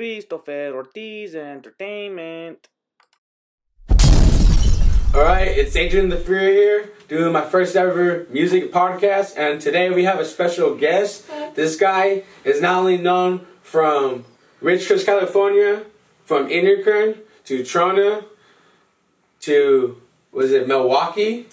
[0.00, 2.68] Christopher Ortiz Entertainment.
[5.14, 10.04] Alright, it's Adrian the Fear here, doing my first ever music podcast, and today we
[10.04, 11.24] have a special guest.
[11.54, 14.26] This guy is not only known from
[14.62, 15.84] Ridgecrest, California,
[16.26, 17.16] from Inyokern
[17.46, 18.26] to Trona
[19.40, 19.96] to,
[20.30, 21.46] was it Milwaukee?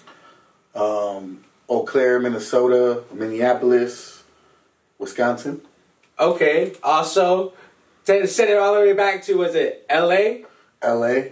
[0.76, 4.24] um, Eau Claire, Minnesota, Minneapolis,
[5.00, 5.62] Wisconsin,
[6.20, 7.54] Okay, also,
[8.06, 10.46] to send it all the way back to, was it LA?
[10.84, 11.30] LA,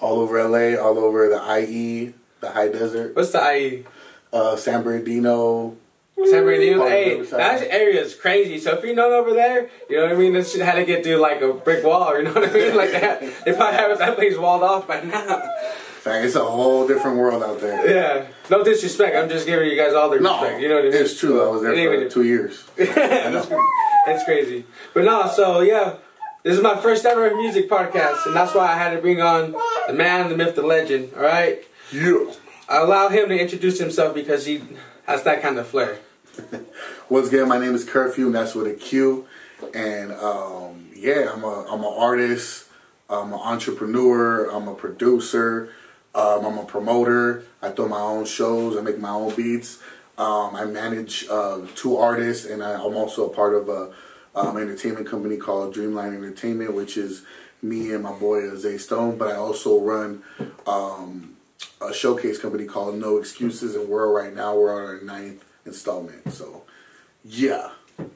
[0.00, 3.84] all over LA, all over the IE, the high desert, What's the IE?
[4.32, 5.76] uh, San Bernardino.
[6.24, 6.86] San Bernardino.
[6.86, 8.58] Hey, that area is crazy.
[8.58, 10.32] So if you're not over there, you know what I mean.
[10.32, 12.16] This shit had to get through like a brick wall.
[12.16, 12.74] You know what I mean?
[12.74, 13.20] Like that.
[13.44, 15.42] They probably have that place walled off by now.
[16.00, 17.86] Fact, it's a whole different world out there.
[17.90, 18.26] Yeah.
[18.50, 19.14] No disrespect.
[19.14, 20.60] I'm just giving you guys all the No, respect.
[20.62, 21.02] You know what I mean?
[21.02, 21.42] it's true.
[21.44, 22.64] I was there Anyway, for two years.
[24.06, 24.64] it's, crazy.
[24.94, 25.96] But no, so yeah.
[26.42, 29.56] This is my first ever music podcast, and that's why I had to bring on
[29.88, 31.12] the man, the myth, the legend.
[31.16, 31.64] All right.
[31.90, 32.32] Yeah.
[32.68, 34.62] I allow him to introduce himself because he
[35.06, 35.98] has that kind of flair.
[37.08, 37.48] What's good?
[37.48, 39.26] My name is Qurfew, and that's with a Q.
[39.74, 42.68] And um, yeah, I'm a I'm an artist.
[43.08, 44.50] I'm an entrepreneur.
[44.50, 45.72] I'm a producer.
[46.14, 47.44] Um, I'm a promoter.
[47.62, 48.76] I throw my own shows.
[48.76, 49.82] I make my own beats.
[50.18, 53.92] Um, I manage uh, two artists, and I, I'm also a part of a
[54.34, 57.22] um, entertainment company called Dreamline Entertainment, which is
[57.62, 59.18] me and my boy Zay Stone.
[59.18, 60.22] But I also run
[60.66, 61.36] um,
[61.80, 66.32] a showcase company called No Excuses, and we're right now we're on our ninth installment.
[66.32, 66.64] So,
[67.24, 67.70] yeah,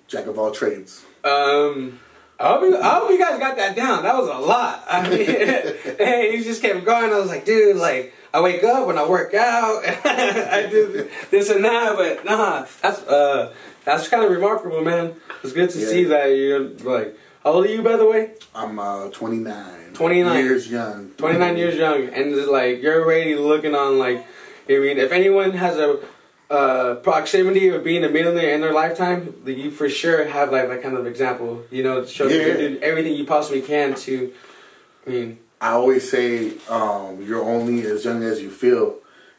[0.08, 1.04] jack of all trades.
[1.24, 2.00] Um,
[2.38, 4.02] I hope, you, I hope you guys got that down.
[4.02, 4.82] That was a lot.
[4.88, 5.18] I mean,
[6.32, 7.12] you just kept going.
[7.12, 9.82] I was like, dude, like, I wake up and I work out.
[10.04, 13.52] I do this and that, but nah, that's uh,
[13.84, 15.14] that's kind of remarkable, man.
[15.42, 15.86] It's good to Yeah.
[15.88, 18.32] see that you're like, how old are you, by the way?
[18.54, 19.94] I'm uh, 29.
[19.94, 20.44] 29.
[20.44, 21.10] years young.
[21.16, 24.24] 29 years young, and it's like you're already looking on like,
[24.68, 25.98] I mean, if anyone has a
[26.50, 30.82] uh, proximity of being a millionaire in their lifetime, you for sure have like that
[30.82, 31.64] kind of example.
[31.70, 32.46] You know, show Yeah.
[32.46, 34.32] you're doing everything you possibly can to.
[35.06, 38.96] I mean, I always say um, you're only as young as you feel,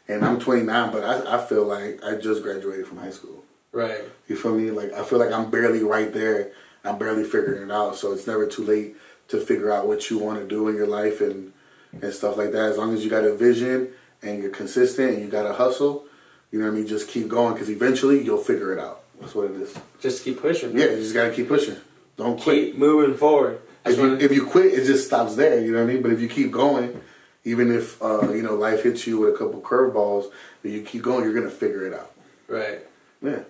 [0.08, 3.42] and I'm 29, but I, I feel like I just graduated from high school.
[3.72, 4.00] right?
[4.28, 4.70] You feel me?
[4.70, 6.52] Like I feel like I'm barely right there.
[6.84, 7.96] I'm barely figuring it out.
[7.96, 8.96] So it's never too late
[9.28, 11.52] to figure out what you want to do in your life and
[12.00, 12.70] and stuff like that.
[12.72, 13.88] As long as you got a vision
[14.22, 16.04] and you're consistent and you got a hustle,
[16.50, 16.86] you know what I mean.
[16.86, 19.02] Just keep going because eventually you'll figure it out.
[19.20, 19.74] That's what it is.
[20.00, 20.76] Just keep pushing.
[20.76, 21.76] Yeah, you just gotta keep pushing.
[22.16, 22.72] Don't quit.
[22.72, 23.60] keep moving forward.
[23.84, 25.60] If you, if you quit, it just stops there.
[25.60, 26.02] You know what I mean?
[26.02, 27.00] But if you keep going,
[27.44, 30.30] even if uh, you know life hits you with a couple curveballs,
[30.62, 32.12] you keep going, you're gonna figure it out.
[32.48, 32.80] right.
[33.20, 33.40] Yeah.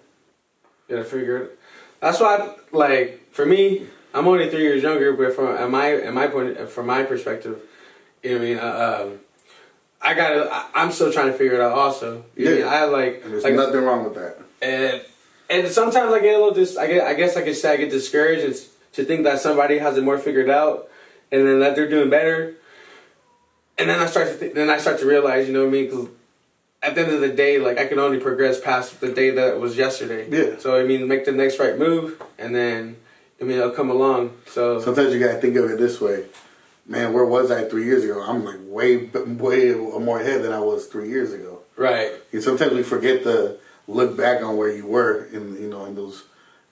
[0.88, 1.58] You gotta figure it.
[2.00, 6.12] That's why, like, for me, I'm only three years younger, but from at my at
[6.12, 7.60] my point, from my perspective,
[8.22, 8.58] you know what I mean.
[8.58, 9.18] Uh, um,
[10.00, 10.48] I gotta.
[10.52, 11.72] I, I'm still trying to figure it out.
[11.72, 12.72] Also, you know what I mean?
[12.72, 12.80] Yeah.
[12.80, 14.38] I like And there's like nothing wrong with that.
[14.60, 15.02] and
[15.48, 16.76] and sometimes I get a little dis.
[16.76, 17.06] I get.
[17.06, 19.96] I guess I could say I get discouraged and s- to think that somebody has
[19.96, 20.88] it more figured out,
[21.30, 22.54] and then that they're doing better.
[23.78, 25.72] And then I start to th- then I start to realize, you know what I
[25.72, 25.90] mean?
[25.90, 26.08] 'Cause
[26.82, 29.58] at the end of the day, like I can only progress past the day that
[29.60, 30.26] was yesterday.
[30.30, 30.58] Yeah.
[30.58, 32.96] So I mean, make the next right move, and then
[33.40, 34.32] I mean it'll come along.
[34.46, 36.24] So Sometimes you gotta think of it this way.
[36.86, 38.20] Man, where was I three years ago?
[38.20, 41.60] I'm like way, way more ahead than I was three years ago.
[41.76, 43.56] right, And sometimes we forget to
[43.88, 46.24] look back on where you were in, you know, in those.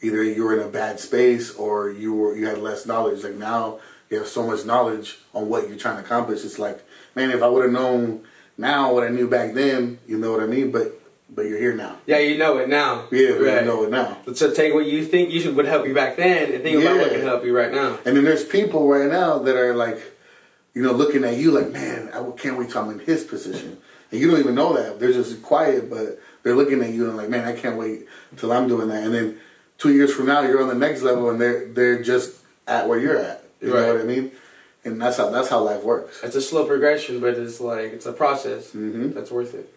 [0.02, 3.22] Either you were in a bad space or you were you had less knowledge.
[3.22, 6.44] Like now, you have so much knowledge on what you're trying to accomplish.
[6.44, 6.82] It's like,
[7.14, 8.24] man, if I would have known
[8.56, 10.70] now what I knew back then, you know what I mean.
[10.70, 11.00] But
[11.34, 11.96] but you're here now.
[12.06, 13.06] yeah, you know it now.
[13.10, 13.60] Yeah, right.
[13.60, 14.18] you know it now.
[14.34, 16.98] So take what you think you should would help you back then, and think about
[16.98, 17.98] what can help you right now.
[18.04, 20.00] And then there's people right now that are like,
[20.74, 23.78] you know, looking at you like, man, I can't wait till I'm in his position.
[24.10, 24.98] And you don't even know that.
[24.98, 28.06] They're just quiet, but they're looking at you and like, man, I can't wait
[28.36, 29.04] till I'm doing that.
[29.04, 29.38] And then
[29.80, 32.36] two years from now, you're on the next level, and they're they're just
[32.68, 33.42] at where you're at.
[33.60, 33.80] You Right.
[33.86, 34.30] know what I mean?
[34.84, 36.20] And that's how that's how life works.
[36.22, 39.12] It's a slow progression, but it's like it's a process Mhm.
[39.14, 39.68] that's worth it.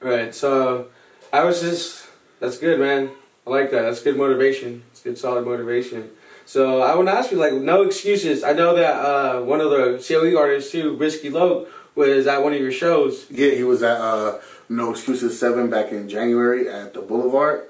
[0.00, 0.34] Right.
[0.34, 0.86] So
[1.32, 2.04] I was just
[2.38, 3.10] that's good, man.
[3.46, 3.82] I like that.
[3.82, 4.82] That's good motivation.
[4.92, 6.10] It's good, solid motivation.
[6.46, 8.42] So I want to ask you, like, no excuses.
[8.42, 12.52] I know that uh, one of the COE artists too, Risky Low, was at one
[12.54, 13.26] of your shows.
[13.30, 14.38] Yeah, he was at uh,
[14.68, 17.62] No Excuses Seven back in January at the Boulevard.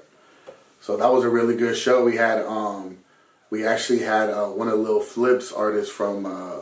[0.81, 2.03] So that was a really good show.
[2.03, 2.97] We had um,
[3.51, 6.61] we actually had uh, one of the Lil Flip's artists from uh,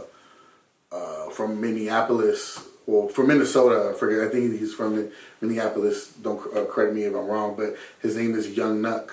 [0.92, 3.92] uh, from Minneapolis, well, from Minnesota.
[3.92, 4.27] I forget.
[4.27, 6.12] I think he's from Minneapolis.
[6.21, 9.10] Don't uh, credit me if I'm wrong, but his name is Young Nuck,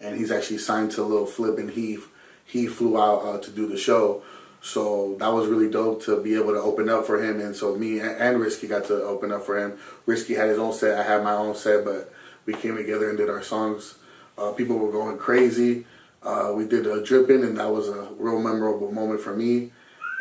[0.00, 1.98] and he's actually signed to Lil Flip, and he
[2.46, 4.22] he flew out uh, to do the show.
[4.62, 7.40] So that was really dope to be able to open up for him.
[7.40, 9.78] And so me and, and Risky got to open up for him.
[10.06, 10.98] Risky had his own set.
[10.98, 12.12] I had my own set, but
[12.46, 13.96] we came together and did our songs.
[14.40, 15.84] Uh, people were going crazy.
[16.22, 19.70] Uh, we did a dripping, and that was a real memorable moment for me.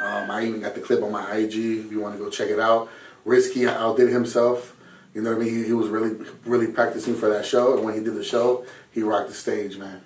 [0.01, 1.55] Um, I even got the clip on my IG.
[1.55, 2.89] If you want to go check it out,
[3.25, 4.75] Risky outdid himself.
[5.13, 5.55] You know what I mean?
[5.55, 8.65] He, he was really, really practicing for that show, and when he did the show,
[8.91, 10.01] he rocked the stage, man.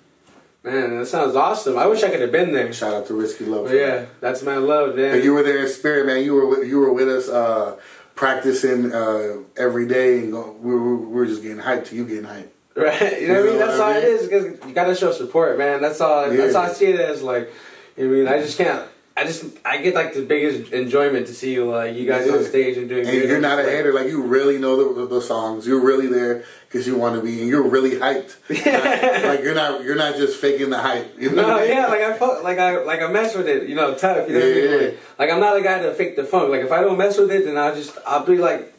[0.62, 1.76] Man, that sounds awesome.
[1.76, 2.72] I wish I could have been there.
[2.72, 3.66] Shout out to Risky Love.
[3.66, 5.22] But yeah, that's my love, man.
[5.22, 6.24] You were there in spirit, man.
[6.24, 7.76] You were with, you were with us uh,
[8.14, 12.06] practicing uh, every day, and go, we, were, we were just getting hyped to you
[12.06, 12.48] getting hyped.
[12.76, 13.58] Right, you know what I mean.
[13.60, 14.28] That's all it is.
[14.28, 15.80] Because you gotta show support, man.
[15.80, 16.28] That's all.
[16.28, 16.38] Yeah.
[16.42, 17.22] That's all I see it as.
[17.22, 17.52] Like,
[17.96, 18.40] you know what I mean.
[18.40, 18.88] I just can't.
[19.16, 22.32] I just I get like the biggest enjoyment to see you like you guys Yeah.
[22.32, 23.06] on stage and doing.
[23.06, 23.92] And you're not a hater.
[23.92, 25.68] Like you really know the, the, songs.
[25.68, 28.34] You're really there because you want to be, and you're really hyped.
[28.50, 31.14] Not- like you're not you're not just faking the hype.
[31.16, 31.70] You know No, I mean?
[31.70, 34.28] yeah, like I fuck, like I like I mess with it, you know, tough.
[34.28, 34.64] You know what I mean?
[34.64, 34.86] Yeah, yeah.
[34.86, 36.50] Like, like, I'm not a guy to fake the funk.
[36.50, 38.73] Like if I don't mess with it, then I'll just I'll be like,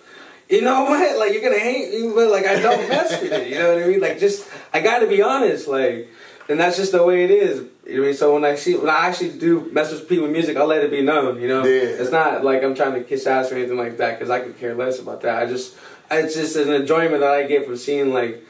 [0.49, 1.17] you know what?
[1.19, 3.47] Like you're gonna hate me, but like I don't mess with it.
[3.47, 3.99] You know what I mean?
[3.99, 5.67] Like just I got to be honest.
[5.67, 6.09] Like,
[6.49, 7.63] and that's just the way it is.
[7.87, 8.13] You know what I mean?
[8.15, 10.83] So when I see when I actually do mess with people with music, I'll let
[10.83, 11.41] it be known.
[11.41, 12.01] You know, Yeah.
[12.01, 14.57] it's not like I'm trying to kiss ass or anything like that because I could
[14.59, 15.41] care less about that.
[15.41, 15.75] I just
[16.11, 18.43] it's just an enjoyment that I get from seeing like.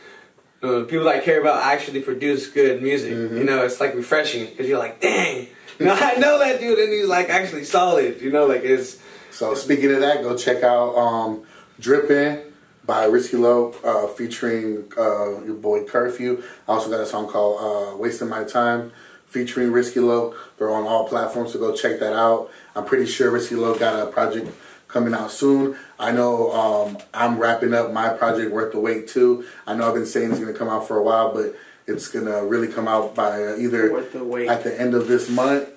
[0.64, 3.14] Uh, people that care about actually produce good music.
[3.14, 3.38] Mm-hmm.
[3.38, 5.48] You know, it's like refreshing because you're like, dang,
[5.78, 8.20] you know, I know that dude, and he's like actually solid.
[8.20, 8.98] You know, like it's
[9.30, 11.44] So speaking of that, go check out um,
[11.80, 12.52] "Drippin'"
[12.86, 16.44] by Risky Low, uh, featuring uh, your boy Qurfew.
[16.68, 18.92] I also got a song called uh, "Wasting My Time,"
[19.28, 20.36] featuring Risky Low.
[20.58, 22.52] They're on all platforms, so go check that out.
[22.76, 24.50] I'm pretty sure Risky Low got a project
[24.88, 25.76] coming out soon.
[26.00, 29.46] I know um, I'm wrapping up my project "Worth the Wait" too.
[29.66, 31.56] I know I've been saying it's gonna come out for a while, but
[31.88, 34.48] it's gonna really come out by uh, either the wait.
[34.48, 35.70] at the end of this month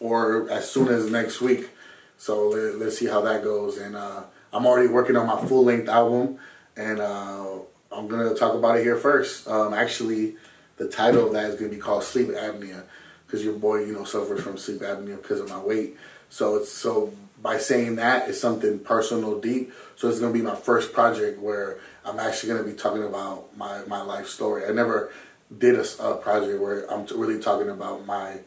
[0.00, 1.70] or as soon as next week.
[2.18, 3.78] So let, let's see how that goes.
[3.78, 4.24] And uh,
[4.56, 6.38] I'm already working on my full length album,
[6.76, 7.58] and uh,
[7.92, 9.46] I'm gonna talk about it here first.
[9.46, 10.36] Um, actually,
[10.78, 12.84] the title of that is gonna be called Sleep Apnea,
[13.26, 15.96] because your boy, you know, suffers from sleep apnea because of my weight.
[16.30, 17.12] So it's so
[17.42, 19.74] by saying that it's something personal, deep.
[19.96, 23.82] So it's gonna be my first project where I'm actually gonna be talking about my
[23.86, 24.64] my life story.
[24.64, 25.12] I never
[25.56, 28.38] did a project where I'm really talking about my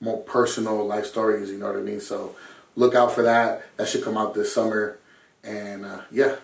[0.00, 1.48] more personal life stories.
[1.48, 2.00] You know what I mean?
[2.00, 2.34] So
[2.74, 3.62] look out for that.
[3.76, 4.98] That should come out this summer.
[5.44, 6.36] And uh, yeah,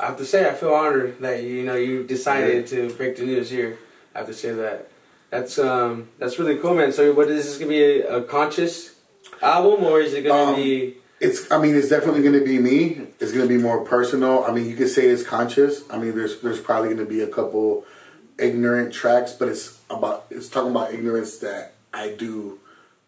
[0.00, 3.24] I have to say I feel honored that you know you decided to break the
[3.24, 3.78] news here.
[4.14, 4.88] I have to say that
[5.30, 6.92] that's um that's really cool, man.
[6.92, 8.94] So what is this gonna be a, a conscious
[9.42, 10.96] album or is it gonna Um, be?
[11.20, 11.50] it's.
[11.50, 13.08] I mean, it's definitely going to be me.
[13.18, 14.44] It's going to be more personal.
[14.44, 15.82] I mean, you could say it's conscious.
[15.90, 17.84] I mean, there's there's probably going to be a couple
[18.38, 22.60] ignorant tracks, but it's about it's talking about ignorance that I do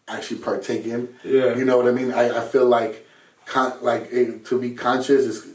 [0.09, 1.15] actually partake in.
[1.23, 1.55] Yeah.
[1.57, 2.13] You know what I mean?
[2.13, 3.07] I, I feel like
[3.51, 5.47] con- like it, to be conscious is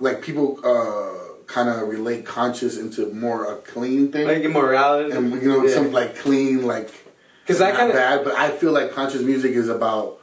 [0.00, 4.26] like people uh kind of relate conscious into more a clean thing.
[4.26, 5.74] Like immorality, and you know, Yeah.
[5.74, 6.88] some like clean, like
[7.46, 10.20] 'Cause I not kinda- bad, but I feel like conscious music is about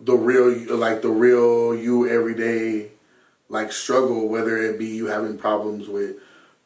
[0.00, 2.92] the real, like the real you everyday,
[3.50, 4.28] like struggle.
[4.28, 6.16] Whether it be you having problems with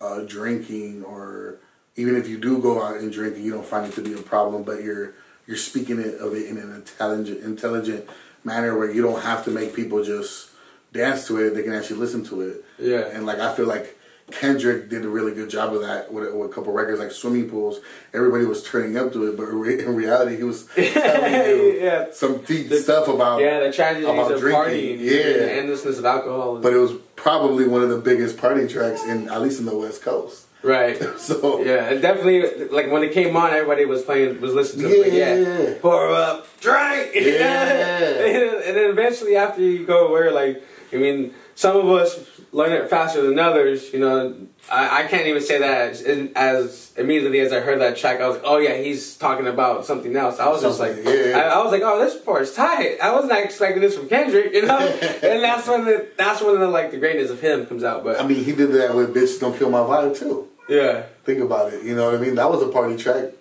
[0.00, 1.56] uh, drinking, or
[1.96, 4.12] even if you do go out and drink and you don't find it to be
[4.12, 5.14] a problem, but you're
[5.46, 8.08] you're speaking it of it in an intelligent, intelligent
[8.44, 10.50] manner where you don't have to make people just
[10.92, 12.64] dance to it; they can actually listen to it.
[12.78, 13.06] Yeah.
[13.12, 13.98] and like I feel like
[14.30, 17.50] Kendrick did a really good job of that with, with a couple records like Swimming
[17.50, 17.80] Pools.
[18.14, 22.06] Everybody was turning up to it, but re- in reality, he was telling you Yeah.
[22.12, 23.40] some deep stuff about.
[23.40, 24.98] Yeah, the tragedies about of drinking.
[24.98, 25.32] partying, Yeah.
[25.44, 26.60] the endlessness of alcohol.
[26.60, 29.76] But it was probably one of the biggest party tracks in at least in the
[29.76, 30.46] West Coast.
[30.62, 30.98] Right.
[31.18, 34.94] So Yeah, it definitely like when it came on, everybody was playing, was listening to
[34.94, 35.02] it.
[35.04, 35.34] Like, Yeah.
[35.36, 37.12] yeah, pour up, drink.
[37.14, 37.98] Yeah.
[38.66, 42.18] and, then, eventually, after you go where, like, I mean, some of us
[42.52, 43.92] learn it faster than others.
[43.92, 44.34] You know,
[44.70, 46.02] I, I can't even say that as,
[46.34, 48.20] as immediately as I heard that track.
[48.20, 50.38] I was like, oh yeah, he's talking about something else.
[50.38, 51.38] I was just like, Something, yeah.
[51.38, 52.98] I, I was like, oh, this part's tight.
[53.02, 54.78] I wasn't expecting this from Kendrick, you know.
[54.78, 58.04] and that's when the that's when the like the greatness of him comes out.
[58.04, 60.48] But I mean, he did that with "Bitch Don't Kill My Vibe" too.
[60.68, 61.02] Yeah.
[61.24, 61.84] Think about it.
[61.84, 62.34] You know what I mean?
[62.34, 63.32] That was a party track.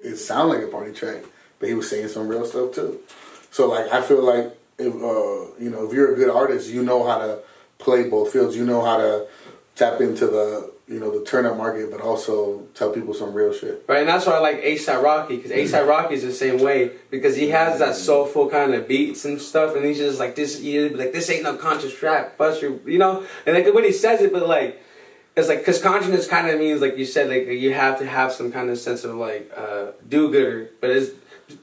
[0.00, 1.24] It sounded like a party track,
[1.58, 3.00] but he was saying some real stuff too.
[3.50, 6.82] So like, I feel like if uh, you know, if you're a good artist, you
[6.82, 7.40] know how to
[7.78, 8.56] play both fields.
[8.56, 9.26] You know how to
[9.74, 13.52] tap into the you know the turn up market, but also tell people some real
[13.52, 13.84] shit.
[13.88, 16.92] Right, and that's why I like ASAP Rocky because ASAP Rocky is the same way
[17.10, 20.60] because he has that soulful kind of beats and stuff, and he's just like this,
[20.60, 23.92] you like this ain't no conscious rap, bust your, you know, and like when he
[23.92, 24.82] says it, but like
[25.38, 28.32] it's like because consciousness kind of means like you said, like you have to have
[28.32, 31.10] some kind of sense of like uh, do gooder, but it's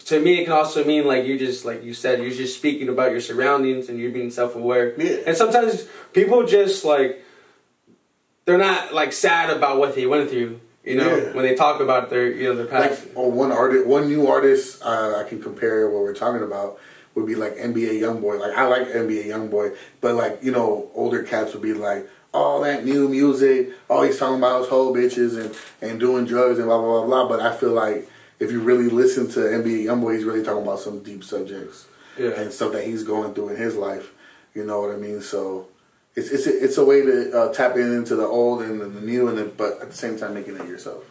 [0.06, 2.90] to me, it can also mean like you just like you said, you're just speaking
[2.90, 5.00] about your surroundings and you're being self aware.
[5.00, 5.18] Yeah.
[5.28, 7.24] And sometimes people just like
[8.46, 10.60] they're not like sad about what they went through.
[10.84, 11.34] You know, Yeah.
[11.34, 13.08] when they talk about their you know their like past.
[13.16, 16.80] oh, one artist, one new artist uh, I can compare what we're talking about
[17.16, 18.40] would be like NBA YoungBoy.
[18.40, 22.64] Like I like NBA YoungBoy, but like you know older cats would be like, oh
[22.64, 26.68] that new music, oh he's talking about his whole bitches and and doing drugs and
[26.68, 27.28] blah blah blah blah.
[27.28, 30.80] But I feel like if you really listen to NBA YoungBoy, he's really talking about
[30.80, 31.88] some deep subjects
[32.20, 32.40] yeah.
[32.40, 34.12] and stuff that he's going through in his life.
[34.54, 35.22] You know what I mean?
[35.22, 35.68] So.
[36.18, 39.02] It's, it's, a, it's a way to uh, tap in into the old and the
[39.02, 41.04] new, and the, but at the same time making it yourself.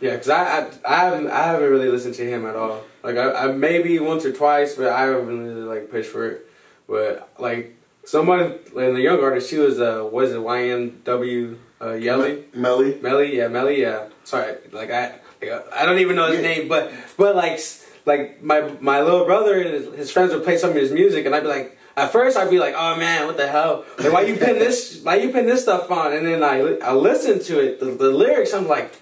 [0.00, 2.82] Yeah, because I, I I haven't I haven't really listened to him at all.
[3.02, 6.46] Like I, I maybe once or twice, but I haven't really like pushed for it.
[6.86, 12.44] But like someone in the young artist, she was uh was it YNW uh, Yelly
[12.54, 12.98] Melly.
[13.00, 15.14] Melly yeah Melly yeah sorry like I
[15.74, 16.48] I don't even know his Yeah.
[16.48, 17.60] name but but like
[18.06, 21.26] like my my little brother and his, his friends would play some of his music
[21.26, 21.78] and I'd be like.
[21.96, 23.84] At first, I'd be like, "Oh man, what the hell?
[24.00, 25.00] Like, why you pin this?
[25.04, 28.10] Why you pin this stuff on?" And then I, I listen to it, the, the
[28.10, 28.52] lyrics.
[28.52, 28.92] I'm like,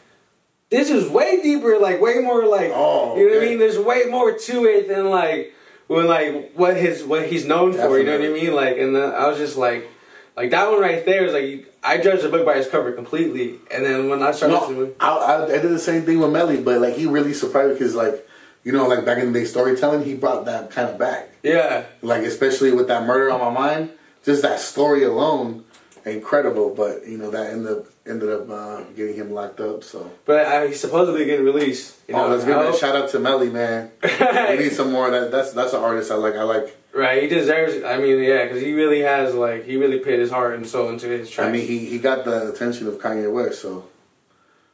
[0.68, 3.58] this is way deeper, like way more like Oh, you know what I mean?
[3.58, 5.54] There's way more to it than like
[5.92, 8.54] when like what his what he's known for, you know what I mean?
[8.54, 9.88] Like and then I was just like
[10.36, 13.58] like that one right there is like I judged the book by its cover completely.
[13.70, 16.60] And then when I started No, I, I, I did the same thing with Melly,
[16.60, 18.26] but like he really surprised me because like
[18.64, 21.30] you know like back in the day storytelling, he brought that kind of back.
[21.42, 21.84] Yeah.
[22.00, 23.90] Like especially with that murder on my mind,
[24.24, 25.64] just that story alone,
[26.04, 26.74] incredible.
[26.74, 29.84] But you know that in up ended up uh, getting him locked up.
[29.84, 31.96] So But uh, he's supposedly getting released.
[32.08, 33.90] You know, oh, let's give I a shout out to Melly, man.
[34.02, 35.10] we need some more.
[35.10, 36.34] That that's that's an artist I like.
[36.34, 36.76] I like.
[36.94, 37.82] Right, he deserves.
[37.84, 40.90] I mean, yeah, because he really has like he really put his heart and soul
[40.90, 41.48] into his tracks.
[41.48, 43.88] I mean, he he got the attention of Kanye West, so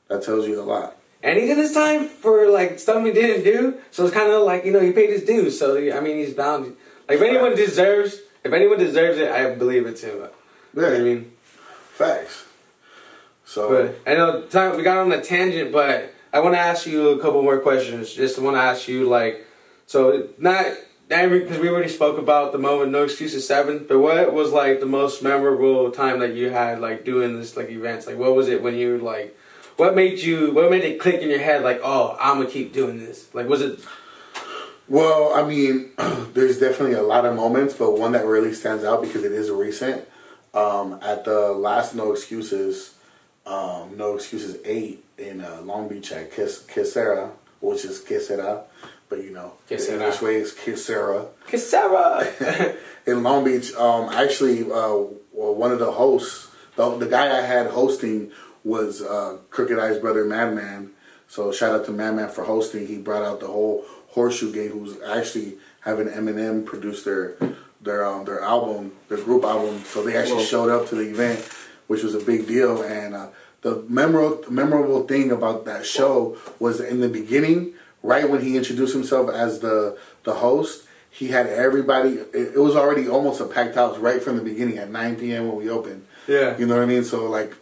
[0.08, 0.96] that tells you a lot.
[1.22, 3.78] And he did his time for like stuff he didn't do.
[3.90, 5.58] So it's kind of like you know he paid his dues.
[5.58, 6.76] So I mean he's bound.
[7.08, 10.28] Like if anyone deserves, if anyone deserves it, I believe it's him.
[10.74, 11.32] You know I mean,
[11.92, 12.44] facts.
[13.48, 16.86] So but I know time we got on a tangent, but I want to ask
[16.86, 18.12] you a couple more questions.
[18.12, 19.46] Just want to ask you like,
[19.86, 20.66] so not
[21.08, 24.86] because we already spoke about the moment no excuses seven, but what was like the
[24.86, 28.06] most memorable time that you had like doing this like events?
[28.06, 29.34] Like what was it when you like?
[29.78, 30.52] What made you?
[30.52, 31.62] What made it click in your head?
[31.62, 33.34] Like, oh, I'm gonna keep doing this.
[33.34, 33.80] Like, was it?
[34.88, 35.92] Well, I mean,
[36.34, 39.50] there's definitely a lot of moments, but one that really stands out because it is
[39.50, 40.06] recent.
[40.52, 42.97] Um, at the last No Excuses,
[43.48, 48.64] um, No Excuses 8 in uh, Long Beach at Kiss, Kissera, which is Kissera,
[49.08, 49.86] but you know, Kissera.
[49.86, 51.28] the English way is Kissera.
[51.48, 52.76] Casera.
[53.06, 54.92] In Long Beach, um, actually, uh,
[55.32, 58.32] one of the hosts, the, the guy I had hosting
[58.64, 60.90] was uh, Crooked I's brother Madman.
[61.26, 62.86] So shout out to Madman for hosting.
[62.86, 67.36] He brought out the whole Horseshoe Gang, who's actually having Eminem produce their
[67.80, 69.82] their um, their album, their group album.
[69.84, 70.44] So they actually Whoa.
[70.44, 71.48] showed up to the event,
[71.88, 72.80] which was a big deal.
[72.82, 73.28] And uh,
[73.62, 78.94] the memorable memorable thing about that show was in the beginning, right when he introduced
[78.94, 80.84] himself as the the host.
[81.10, 82.10] He had everybody.
[82.10, 85.48] It, it was already almost a packed house right from the beginning at 9 p.m.
[85.48, 86.06] when we opened.
[86.28, 86.56] yeah.
[86.56, 87.02] You know what I mean?
[87.02, 87.54] So like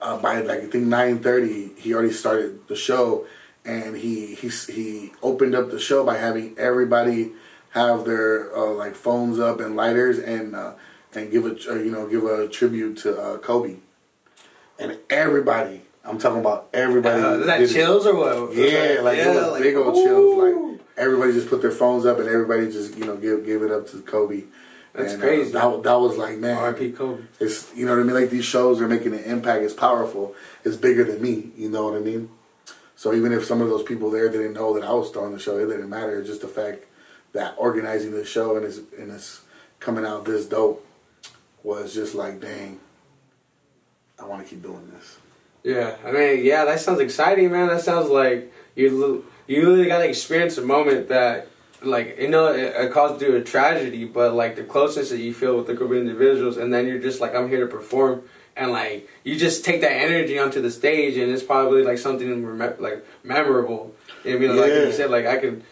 [0.00, 3.26] uh, by like I think nine thirty, he already started the show,
[3.64, 7.32] and he he he opened up the show by having everybody
[7.70, 10.72] have their uh, like phones up and lighters and uh,
[11.14, 13.76] and give a uh, you know give a tribute to uh, Kobe,
[14.78, 15.82] and everybody.
[16.04, 17.22] I'm talking about everybody.
[17.22, 17.74] Uh, is that did it.
[17.74, 18.56] chills or what?
[18.56, 20.02] Yeah, like it was like, big old ooh.
[20.04, 20.42] chills.
[20.42, 23.70] Like everybody just put their phones up and everybody just you know give give it
[23.70, 24.44] up to Kobe.
[24.94, 25.52] That's And, uh, crazy.
[25.52, 26.92] that that was like man, R.I.P.
[26.92, 27.22] Kobe.
[27.40, 28.14] it's you know what I mean.
[28.14, 29.62] Like these shows are making an impact.
[29.62, 30.34] It's powerful.
[30.64, 31.50] It's bigger than me.
[31.56, 32.30] You know what I mean.
[32.96, 35.38] So even if some of those people there didn't know that I was throwing the
[35.38, 36.18] show, it didn't matter.
[36.18, 36.84] It's just the fact
[37.32, 39.40] that organizing the show and it's and it's
[39.80, 40.86] coming out this dope
[41.62, 42.80] was just like, dang,
[44.18, 45.18] I want to keep doing this.
[45.62, 47.68] Yeah, I mean, yeah, that sounds exciting, man.
[47.68, 51.48] That sounds like you you really got to experience a moment that,
[51.82, 55.32] like, you know, it, it caused you a tragedy, but like the closeness that you
[55.34, 58.22] feel with the group of individuals, and then you're just like, I'm here to perform,
[58.56, 62.26] and like you just take that energy onto the stage, and it's probably like something
[62.42, 63.94] remem- like memorable.
[64.24, 64.56] You know what I mean?
[64.60, 64.86] Like Yeah.
[64.86, 65.62] you said, like I could,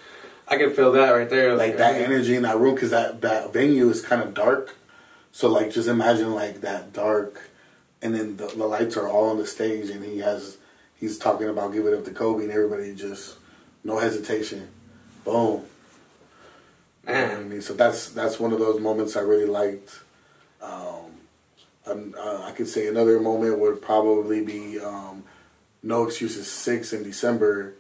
[0.47, 1.57] I can feel that right there.
[1.57, 4.77] like that energy in that room because that that venue is kind of dark.
[5.33, 7.51] So like just imagine like that dark,
[8.03, 10.59] and then the, the lights are all on the stage, and he has
[10.95, 13.37] he's talking about give it up to Kobe, and everybody just
[13.85, 14.69] no hesitation,
[15.25, 15.65] boom.
[17.07, 20.01] You know I mean, so that's that's one of those moments I really liked.
[20.61, 21.13] Um,
[21.87, 25.25] and, uh, I could say another moment would probably be um,
[25.83, 27.75] No Excuses six in December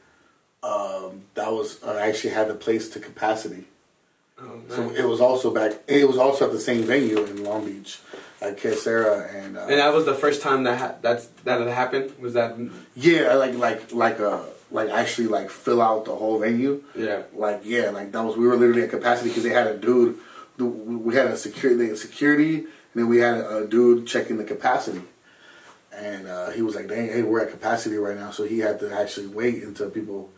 [0.62, 3.64] um, that was I actually had the place to capacity.
[4.70, 5.72] So it was also back.
[5.86, 7.98] It was also at the same venue in Long Beach,
[8.40, 11.68] at Kesera, and uh, and that was the first time that ha- that's that had
[11.68, 12.12] happened.
[12.18, 12.56] Was that?
[12.94, 16.82] yeah, like like like uh like actually like fill out the whole venue.
[16.94, 17.22] Yeah.
[17.34, 20.18] Like yeah, like that was we were literally at capacity because they had a dude.
[20.58, 25.02] We had a security security, and then we had a, dude checking the capacity,
[25.92, 28.78] and uh, he was like, "Dang, hey, we're at capacity right now," so he had
[28.80, 30.30] to actually wait until people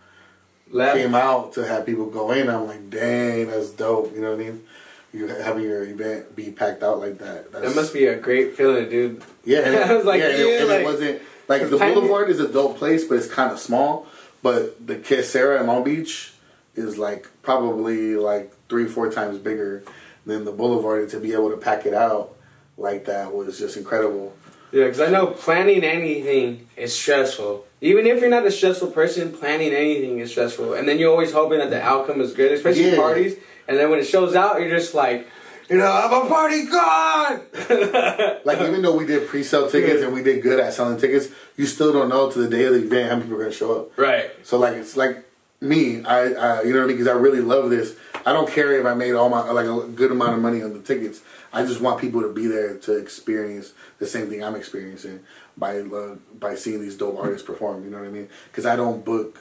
[0.73, 0.97] Left.
[0.97, 2.49] came out to have people go in.
[2.49, 4.65] I'm like, "Dang, that's dope." You know what I mean?
[5.13, 7.53] You having your event be packed out like that.
[7.53, 9.23] That's, That must be a great feeling, dude.
[9.45, 11.77] yeah, and it, I was like, yeah, and, it, and like- it wasn't like the.
[11.77, 14.07] Boulevard is a dope place, but it's kind of small.
[14.43, 16.33] But the Kesera in Long Beach
[16.75, 19.85] is like probably like three, four times bigger
[20.25, 22.35] than the Boulevard, and to be able to pack it out
[22.79, 24.35] like that was just incredible.
[24.73, 27.67] Yeah, because I know planning anything is stressful.
[27.83, 30.75] Even if you're not a stressful person, planning anything is stressful.
[30.75, 32.97] And then you're always hoping that the outcome is good, especially Yeah.
[32.97, 33.37] parties.
[33.69, 35.29] And then when it shows out, you're just like,
[35.69, 37.41] you know, I'm a party god.
[38.45, 41.67] Like even though we did pre-sale tickets and we did good at selling tickets, you
[41.67, 43.79] still don't know to the day of the event how many people are gonna show
[43.81, 43.99] up.
[43.99, 44.31] right.
[44.43, 45.25] So like it's like
[45.61, 46.97] me, I, I you know what I mean?
[46.97, 47.95] Because I really love this.
[48.27, 50.73] I don't care if I made all my like a good amount of money on
[50.73, 51.21] the tickets.
[51.53, 55.21] I just want people to be there to experience the same thing I'm experiencing
[55.57, 57.85] by uh, by seeing these dope artists perform.
[57.85, 58.29] You know what I mean?
[58.51, 59.39] Because I don't book.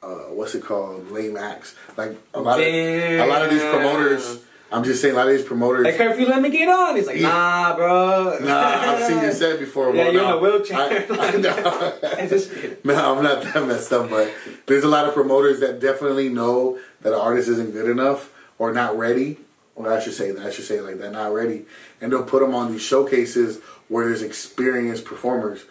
[0.00, 1.10] Uh, what's it called?
[1.10, 1.74] Lame acts.
[1.96, 4.40] Like a lot of a lot of these promoters.
[4.70, 5.84] I'm just saying, a lot of these promoters.
[5.86, 6.94] Like, qurfew, let me get on.
[6.94, 8.36] He's like, nah, bro.
[8.38, 9.86] Nah, I've seen you said before.
[9.96, 10.78] Yeah, well, you're in a wheelchair.
[10.78, 12.52] I, I just-
[12.84, 14.30] no, I'm not that messed up, but
[14.66, 18.70] there's a lot of promoters that definitely know that an artist isn't good enough or
[18.74, 19.38] not ready.
[19.78, 21.64] Or I should say that I should say it like that, not ready,
[22.00, 25.64] and they'll put them on these showcases where there's experienced performers,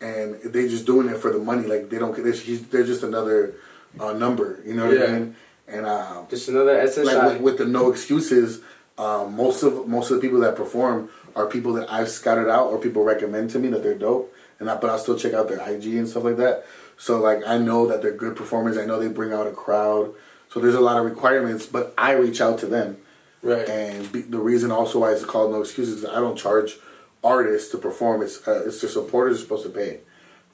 [0.00, 1.66] and they're just doing it for the money.
[1.68, 3.54] Like they don't, they're just, they're just another
[4.00, 4.60] uh, number.
[4.66, 5.04] You know what Yeah.
[5.04, 5.36] I mean?
[5.68, 7.04] And um, Just another SSI.
[7.04, 8.60] like with, with the no excuses,
[8.98, 12.66] um, most of most of the people that perform are people that I've scouted out
[12.66, 15.46] or people recommend to me that they're dope, and I, but I'll still check out
[15.48, 16.66] their IG and stuff like that.
[16.98, 18.76] So like I know that they're good performers.
[18.76, 20.12] I know they bring out a crowd.
[20.50, 22.98] So there's a lot of requirements, but I reach out to them.
[23.42, 23.68] Right.
[23.68, 26.78] And be, the reason also why it's called no excuses is I don't charge
[27.22, 28.22] artists to perform.
[28.22, 30.00] It's uh, it's the supporters are supposed to pay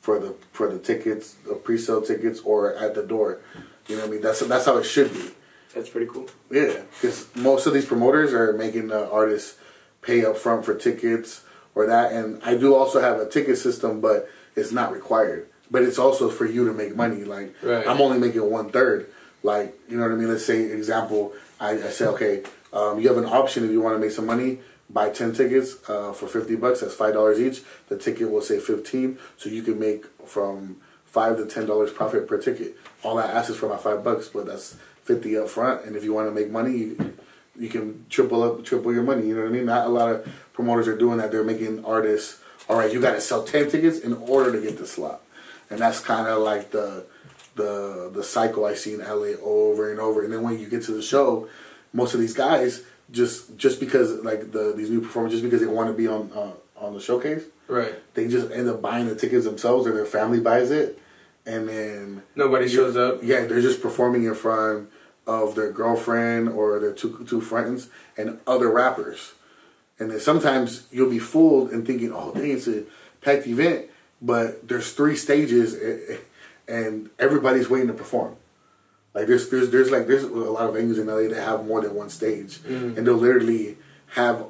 [0.00, 3.40] for the for the tickets, the pre-sale tickets, or at the door.
[3.86, 4.22] You know what I mean?
[4.22, 5.30] That's that's how it should be.
[5.74, 6.26] That's pretty cool.
[6.50, 9.58] Yeah, because most of these promoters are making the artists
[10.02, 12.12] pay up front for tickets or that.
[12.12, 15.48] And I do also have a ticket system, but it's not required.
[15.70, 17.24] But it's also for you to make money.
[17.24, 17.86] Like Right.
[17.86, 19.10] I'm only making one third.
[19.42, 20.28] Like you know what I mean?
[20.28, 22.42] Let's say example, I, I say okay,
[22.72, 24.60] um, you have an option if you want to make some money.
[24.90, 26.80] Buy ten tickets uh, for fifty bucks.
[26.80, 27.62] That's five dollars each.
[27.88, 32.26] The ticket will say fifteen, so you can make from five to ten dollars profit
[32.26, 32.76] per ticket.
[33.02, 35.84] All I ask is for my five bucks, but that's fifty up front.
[35.84, 37.14] And if you want to make money, you,
[37.58, 39.26] you can triple up, triple your money.
[39.28, 39.66] You know what I mean?
[39.66, 41.32] Not a lot of promoters are doing that.
[41.32, 42.40] They're making artists.
[42.68, 45.22] All right, you got to sell ten tickets in order to get the slot,
[45.68, 47.04] and that's kind of like the
[47.58, 50.22] the the cycle I see in LA over and over.
[50.24, 51.48] And then when you get to the show,
[51.92, 55.66] most of these guys just just because like the these new performers, just because they
[55.66, 56.52] want to be on uh,
[56.84, 57.94] on the showcase, Right.
[58.14, 60.98] they just end up buying the tickets themselves or their family buys it,
[61.44, 63.20] and then Nobody shows up.
[63.22, 64.88] yeah, they're just performing in front
[65.26, 69.32] of their girlfriend or their two two friends and other rappers.
[70.00, 72.84] And then sometimes you'll be fooled and thinking, "Oh, dang, it's a
[73.20, 73.86] packed event,"
[74.22, 76.16] but there's three stages, eh, eh,
[76.68, 78.36] and everybody's waiting to perform.
[79.14, 81.80] Like there's there's there's like there's a lot of venues in LA that have more
[81.80, 82.96] than one stage, mm.
[82.96, 83.76] and they'll literally
[84.14, 84.44] have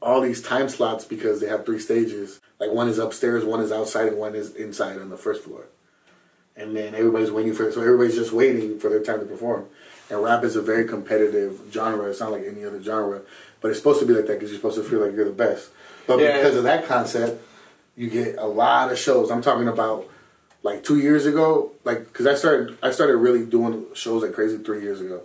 [0.00, 2.40] all these time slots because they have three stages.
[2.60, 5.66] Like one is upstairs, one is outside, and one is inside on the first floor
[6.56, 7.74] and then everybody's waiting for it.
[7.74, 9.66] So everybody's just waiting for their time to perform.
[10.10, 12.10] And rap is a very competitive genre.
[12.10, 13.22] It's not like any other genre,
[13.60, 15.30] but it's supposed to be like that because you're supposed to feel like you're the
[15.30, 15.70] best.
[16.06, 16.36] But Yeah.
[16.36, 17.42] because of that concept,
[17.96, 19.30] you get a lot of shows.
[19.30, 20.06] I'm talking about
[20.62, 24.58] like two years ago, like because I started I started really doing shows like crazy
[24.58, 25.22] three years ago.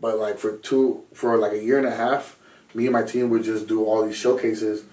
[0.00, 2.38] But like for two for like a year and a half,
[2.74, 4.84] me and my team would just do all these showcases,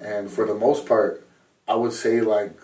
[0.00, 1.24] and for the most part,
[1.66, 2.58] I would say like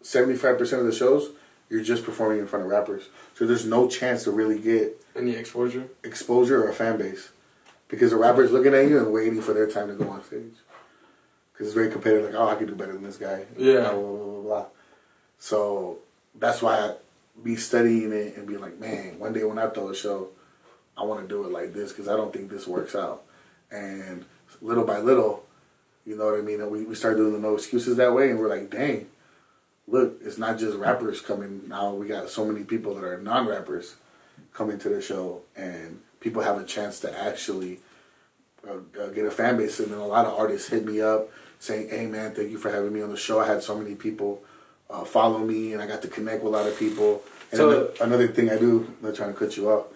[0.00, 1.30] seventy five percent of the shows
[1.70, 3.08] you're just performing in front of rappers.
[3.34, 5.86] So there's no chance to really get Any exposure?
[6.02, 7.30] exposure or a fan base
[7.88, 10.54] because the rapper's looking at you and waiting for their time to go on stage.
[11.52, 12.32] Because it's very competitive.
[12.32, 13.44] Like, oh, I could do better than this guy.
[13.56, 13.90] Yeah.
[13.90, 14.66] Blah, blah, blah, blah, blah.
[15.38, 15.98] So
[16.34, 16.94] that's why I
[17.42, 20.28] be studying it and be like, man, one day when I throw a show,
[20.96, 23.22] I want to do it like this because I don't think this works out.
[23.70, 24.24] And
[24.60, 25.44] little by little,
[26.04, 26.60] you know what I mean?
[26.60, 29.06] And we, we started doing the no excuses that way, and we're like, dang,
[29.86, 31.94] look, it's not just rappers coming now.
[31.94, 33.96] We got so many people that are non rappers
[34.52, 37.80] coming to the show, and people have a chance to actually
[38.68, 39.78] uh, uh, get a fan base.
[39.80, 42.70] And then a lot of artists hit me up saying, "Hey man, thank you for
[42.70, 43.40] having me on the show.
[43.40, 44.42] I had so many people
[44.90, 47.70] uh, follow me, and I got to connect with a lot of people." And So-
[47.70, 49.86] another, another thing I do, I'm not trying to cut you off,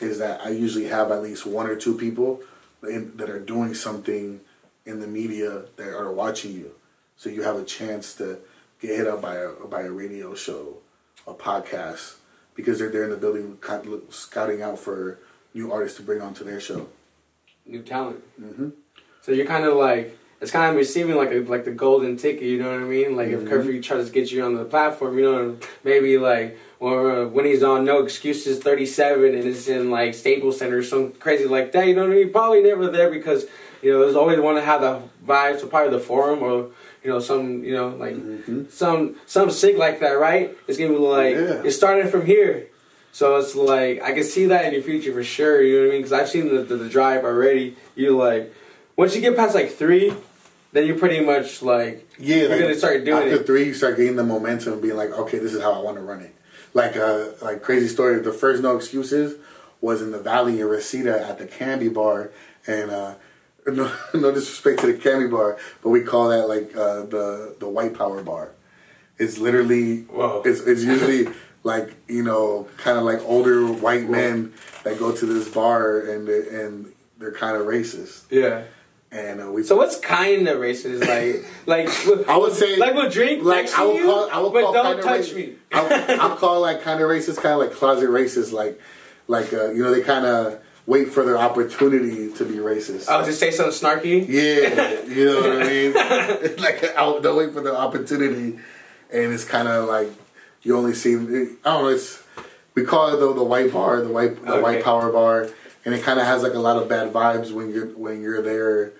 [0.00, 2.40] is that I usually have at least one or two people
[2.82, 4.40] in, that are doing something
[4.86, 6.72] in the media that are watching you.
[7.16, 8.38] So you have a chance to
[8.80, 10.78] get hit up by a by a radio show,
[11.26, 12.14] a podcast,
[12.54, 13.58] because they're there in the building
[14.10, 15.18] scouting out for
[15.54, 16.88] new artists to bring onto their show.
[17.66, 18.22] New talent.
[18.38, 18.70] hmm
[19.20, 22.42] So you're kind of like it's kind of receiving like a, like the golden ticket.
[22.42, 23.16] You know what I mean?
[23.16, 23.34] Like Mhm.
[23.34, 27.44] if Qurfew tries to get you on the platform, you know, maybe like or when
[27.44, 31.70] he's on No Excuses 37 and it's in like Staples Center or something crazy like
[31.72, 31.86] that.
[31.86, 32.32] You know what I mean?
[32.32, 33.46] Probably never there because
[33.82, 36.70] you know there's always want to have the vibes of probably the forum or
[37.04, 38.70] you know some you know like Mhm.
[38.70, 40.56] some some sick like that, right?
[40.66, 41.62] It's gonna be like Yeah.
[41.64, 42.66] it started from here.
[43.12, 45.62] So it's like I can see that in your future for sure.
[45.62, 46.00] You know what I mean?
[46.02, 47.76] Because I've seen the, the the drive already.
[47.94, 48.52] You like
[48.96, 50.12] once you get past like three,
[50.72, 53.46] then you're pretty much like Yeah, you're like, gonna start doing after it.
[53.46, 55.96] three, you start getting the momentum, and being like, okay, this is how I want
[55.98, 56.34] to run it.
[56.74, 58.18] Like, uh, like crazy story.
[58.20, 59.36] The first no excuses
[59.80, 62.30] was in the Valley in Reseda at the Candy Bar,
[62.66, 63.14] and uh,
[63.66, 67.68] no, no disrespect to the Candy Bar, but we call that like uh, the the
[67.68, 68.52] White Power Bar.
[69.18, 70.42] It's literally, Whoa.
[70.44, 71.28] it's it's usually
[71.62, 74.52] like you know, kind of like older white men
[74.84, 78.62] that go to this bar and and they're kind of racist, Yeah.
[79.12, 81.00] And uh, we So what's kind of racist?
[81.06, 84.30] Like like I would say like we'll drink like next I to would you, call
[84.30, 85.54] I would call don't touch racist- me.
[85.72, 88.80] I'll, I'll call like kind of racist, kind of like closet racist, like
[89.28, 93.08] like uh, you know they kind of wait for their opportunity to be racist.
[93.08, 94.26] I was just say something snarky.
[94.28, 95.92] Yeah, you know what I mean.
[95.94, 98.58] It's like I'll, they'll wait for the opportunity,
[99.12, 100.08] and it's kind of like
[100.62, 101.14] you only see.
[101.14, 101.88] I don't know.
[101.88, 102.22] It's
[102.74, 104.62] we call it though the white bar, the white the Okay.
[104.62, 105.48] white power bar,
[105.84, 108.42] and it kind of has like a lot of bad vibes when you're when you're
[108.42, 108.92] there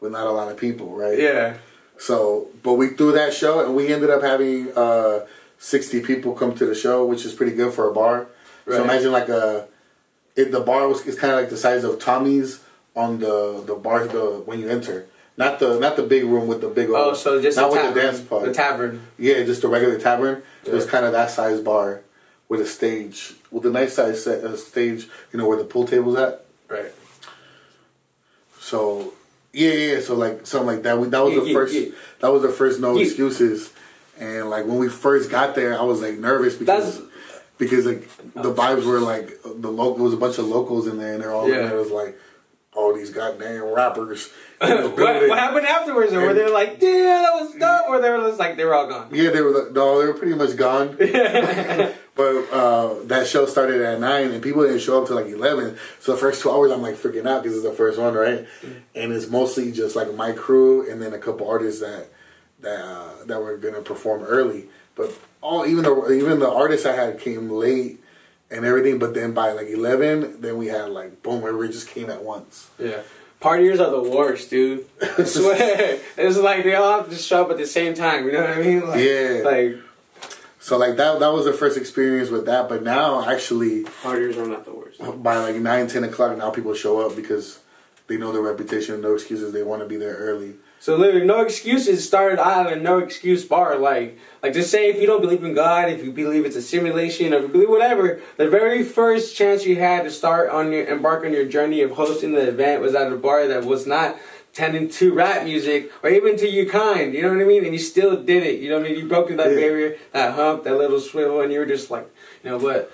[0.00, 1.18] with not a lot of people, right?
[1.18, 1.58] Yeah.
[1.98, 5.26] So, but we threw that show, and we ended up having uh,
[5.58, 8.28] sixty people come to the show, which is pretty good for a bar.
[8.66, 9.66] So imagine like a,
[10.36, 12.62] it, the bar was is kind of like the size of Tommy's
[12.94, 15.06] on the the bar the when you enter,
[15.36, 16.90] not the not the big room with the big.
[16.90, 17.94] Oh, so just not the with tavern.
[17.94, 18.44] the dance part.
[18.44, 19.06] The tavern.
[19.18, 20.42] yeah, just a regular tavern.
[20.64, 22.02] It was kind of that size bar
[22.48, 25.08] with a stage, with a nice size set, a stage.
[25.32, 26.44] You know where the pool table's at.
[26.68, 26.92] Right.
[28.60, 29.14] So
[29.52, 30.00] yeah, yeah.
[30.00, 30.98] So like something like that.
[30.98, 31.74] We, that was Yeah, the yeah, first.
[31.74, 31.88] yeah.
[32.20, 33.72] That was the first no excuses.
[34.18, 37.08] And like when we first got there, I was like nervous because That's-
[37.58, 39.94] because like the vibes were like the local.
[39.96, 41.62] There was a bunch of locals in there, and they're all Yeah.
[41.68, 41.76] there.
[41.76, 42.16] It was like
[42.78, 44.30] all these goddamn rappers.
[44.58, 46.12] what, what happened afterwards?
[46.12, 47.88] Or were they like, yeah, that was dope?
[47.88, 49.08] Or they were just like, they were all gone.
[49.12, 50.96] Yeah, they were no, they were pretty much gone.
[50.96, 55.76] but uh, that show started at nine, and people didn't show up till like eleven.
[55.98, 58.46] So the first two hours, I'm like freaking out because it's the first one, right?
[58.94, 62.06] And it's mostly just like my crew and then a couple artists that
[62.60, 64.66] that uh, that were gonna perform early.
[64.94, 68.00] But all even the even the artists I had came late
[68.50, 68.98] and everything.
[68.98, 72.70] But then by like eleven, then we had like boom, everybody just came at once.
[72.78, 73.02] Yeah.
[73.40, 74.84] Partiers are the worst, dude.
[75.00, 76.00] I swear.
[76.16, 78.26] it's like they all have to just show up at the same time.
[78.26, 78.86] You know what I mean?
[78.86, 79.40] Like, Yeah.
[79.44, 79.76] Like,
[80.58, 82.68] So like that that was the first experience with that.
[82.68, 83.84] But now actually.
[83.84, 84.98] partiers are not the worst.
[85.22, 87.60] by like nine, ten o'clock now people show up because
[88.08, 90.54] they know their reputation, no excuses, they want to be there early.
[90.80, 93.76] So literally, no excuses started out no excuse bar.
[93.76, 96.62] Like, like just say if you don't believe in God, if you believe it's a
[96.62, 100.70] simulation, or if you believe whatever, the very first chance you had to start on
[100.72, 103.86] your embark on your journey of hosting the event was at a bar that was
[103.86, 104.16] not
[104.52, 107.12] tending to rap music or even to your kind.
[107.12, 107.64] You know what I mean?
[107.64, 108.60] And you still did it.
[108.60, 108.98] You know what I mean?
[108.98, 109.56] You broke through that Yeah.
[109.56, 112.08] barrier, that hump, that little swivel, and you were just like,
[112.42, 112.90] you know what?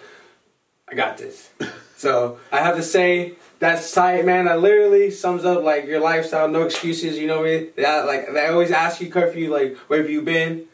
[0.88, 1.51] I got this.
[1.97, 4.44] so I have to say that's tight, man.
[4.44, 6.48] That literally sums up like your lifestyle.
[6.48, 7.18] No excuses.
[7.18, 7.68] You know what I mean?
[7.77, 10.66] That like they always ask you qurfew like where have you been?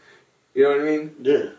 [0.55, 1.15] You know what I mean?
[1.23, 1.51] Yeah.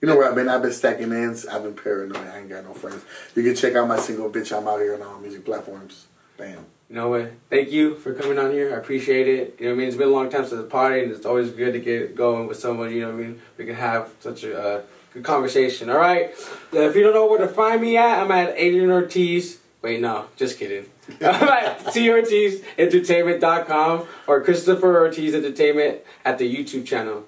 [0.00, 0.48] You know where I've been?
[0.48, 1.44] I've been stacking ends.
[1.44, 2.24] I've been paranoid.
[2.24, 3.04] I ain't got no friends.
[3.34, 4.56] You can check out my single bitch.
[4.56, 6.06] I'm out here on all music platforms.
[6.38, 6.64] Bam.
[6.88, 7.32] You know what?
[7.50, 8.74] Thank you for coming on here.
[8.74, 9.56] I appreciate it.
[9.58, 9.88] You know what I mean?
[9.88, 12.46] It's been a long time since the party, and it's always good to get going
[12.46, 12.92] with someone.
[12.92, 13.42] You know what I mean?
[13.58, 15.90] We can have such a uh, good conversation.
[15.90, 16.30] All right.
[16.72, 19.59] Uh, if you don't know where to find me at, I'm at Adrian Ortiz.
[19.82, 20.86] Wait, no, just kidding.
[21.08, 27.26] Tortizentertainment.com or Christopher Ortiz Entertainment at the YouTube channel.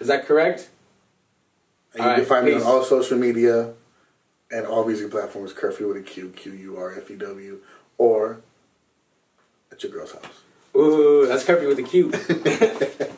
[0.00, 0.70] Is that correct?
[1.92, 3.74] And All you can right, find me on all social media
[4.50, 5.52] and all music platforms.
[5.52, 7.60] Qurfew with a Q, Q U R F E W,
[7.98, 8.40] or
[9.70, 10.24] at your girl's house.
[10.76, 12.10] Ooh, that's qurfew with the Q.